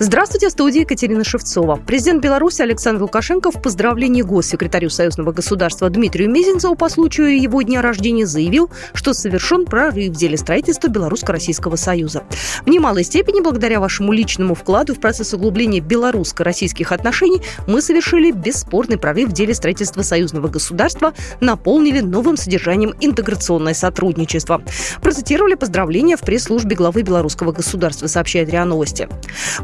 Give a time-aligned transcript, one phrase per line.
[0.00, 1.74] Здравствуйте, в студии Екатерина Шевцова.
[1.74, 7.82] Президент Беларуси Александр Лукашенко в поздравлении госсекретарю Союзного государства Дмитрию Мезенцеву по случаю его дня
[7.82, 12.22] рождения заявил, что совершен прорыв в деле строительства Белорусско-Российского Союза.
[12.64, 18.98] В немалой степени, благодаря вашему личному вкладу в процесс углубления белорусско-российских отношений, мы совершили бесспорный
[18.98, 24.62] прорыв в деле строительства союзного государства, наполнили новым содержанием интеграционное сотрудничество.
[25.02, 29.08] Процитировали поздравления в пресс-службе главы белорусского государства, сообщает РИА Новости.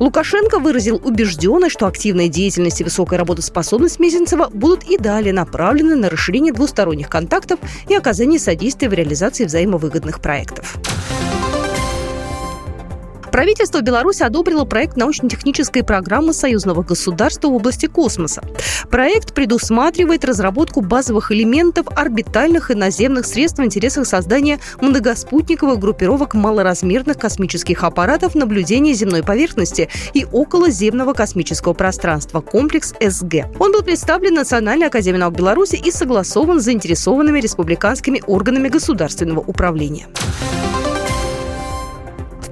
[0.00, 5.96] Лукашенко Лукашенко выразил убежденность, что активная деятельность и высокая работоспособность Мезенцева будут и далее направлены
[5.96, 7.60] на расширение двусторонних контактов
[7.90, 10.78] и оказание содействия в реализации взаимовыгодных проектов.
[13.34, 18.44] Правительство Беларуси одобрило проект научно-технической программы союзного государства в области космоса.
[18.92, 27.18] Проект предусматривает разработку базовых элементов орбитальных и наземных средств в интересах создания многоспутниковых группировок малоразмерных
[27.18, 33.46] космических аппаратов наблюдения земной поверхности и околоземного космического пространства комплекс СГ.
[33.58, 40.06] Он был представлен Национальной академией наук Беларуси и согласован с заинтересованными республиканскими органами государственного управления.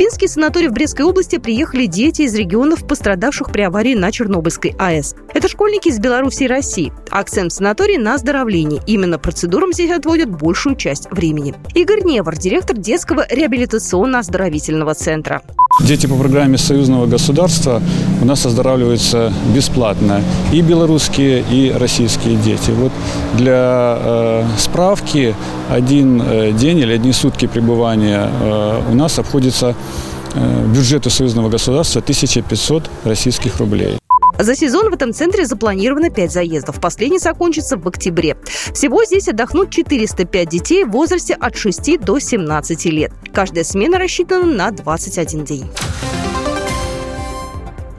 [0.00, 5.14] Пинский санаторий в Брестской области приехали дети из регионов, пострадавших при аварии на Чернобыльской АЭС.
[5.34, 6.90] Это школьники из Беларуси и России.
[7.10, 8.80] Акцент в санатории на оздоровлении.
[8.86, 11.54] Именно процедурам здесь отводят большую часть времени.
[11.74, 15.42] Игорь Невар, директор детского реабилитационно-оздоровительного центра.
[15.86, 17.82] Дети по программе союзного государства
[18.20, 20.22] у нас оздоравливаются бесплатно.
[20.52, 22.70] И белорусские, и российские дети.
[22.70, 22.92] Вот
[23.38, 25.34] для э, справки
[25.70, 29.74] один э, день или одни сутки пребывания э, у нас обходится
[30.34, 34.00] э, бюджету союзного государства 1500 российских рублей.
[34.42, 36.80] За сезон в этом центре запланировано 5 заездов.
[36.80, 38.38] Последний закончится в октябре.
[38.72, 43.12] Всего здесь отдохнут 405 детей в возрасте от 6 до 17 лет.
[43.34, 45.70] Каждая смена рассчитана на 21 день.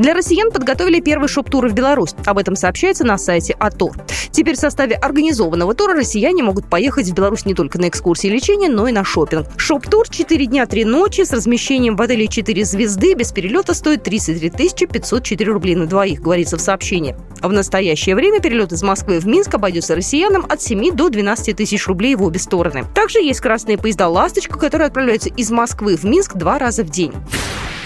[0.00, 2.14] Для россиян подготовили первый шоп-тур в Беларусь.
[2.24, 3.98] Об этом сообщается на сайте АТОР.
[4.30, 8.32] Теперь в составе организованного тура россияне могут поехать в Беларусь не только на экскурсии и
[8.32, 9.46] лечение, но и на шопинг.
[9.58, 14.86] Шоп-тур 4 дня 3 ночи с размещением в отеле 4 звезды без перелета стоит 33
[14.86, 17.14] 504 рублей на двоих, говорится в сообщении.
[17.42, 21.86] В настоящее время перелет из Москвы в Минск обойдется россиянам от 7 до 12 тысяч
[21.86, 22.86] рублей в обе стороны.
[22.94, 27.12] Также есть красные поезда «Ласточка», которые отправляются из Москвы в Минск два раза в день.